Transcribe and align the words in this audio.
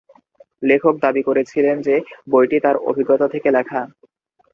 লেখক 0.63 0.95
দাবি 1.03 1.21
করেছিলেন 1.23 1.75
যে 1.81 1.95
বইটি 2.31 2.57
তার 2.59 2.75
অভিজ্ঞতা 2.89 3.27
থেকে 3.33 3.49
লেখা। 3.51 3.81